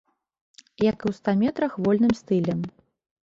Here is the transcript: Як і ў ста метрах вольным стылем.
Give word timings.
Як 0.83 0.95
і 1.01 1.05
ў 1.09 1.11
ста 1.17 1.35
метрах 1.43 1.77
вольным 1.87 2.13
стылем. 2.23 2.59